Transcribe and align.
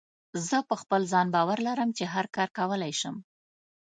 زه 0.47 0.57
په 0.69 0.75
خپل 0.81 1.01
ځان 1.11 1.27
باور 1.35 1.57
لرم 1.67 1.89
چې 1.97 2.03
هر 2.13 2.25
کار 2.35 2.49
کولی 2.57 2.93
شم. 2.99 3.15